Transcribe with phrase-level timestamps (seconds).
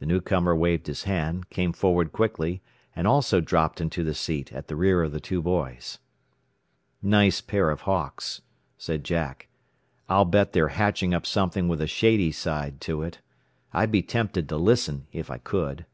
[0.00, 2.60] The newcomer waved his hand, came forward quickly,
[2.96, 5.98] and also dropped into the seat at the rear of the two boys.
[7.02, 8.40] "Nice pair of hawks,"
[8.78, 9.46] said Jack.
[10.08, 13.20] "I'll bet they are hatching up something with a shady side to it.
[13.72, 15.86] I'd be tempted to listen if I could."